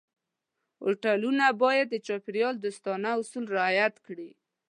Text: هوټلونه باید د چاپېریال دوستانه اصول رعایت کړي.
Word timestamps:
هوټلونه 0.83 1.45
باید 1.63 1.87
د 1.91 1.95
چاپېریال 2.07 2.55
دوستانه 2.59 3.09
اصول 3.21 3.43
رعایت 3.55 3.95
کړي. 4.07 4.29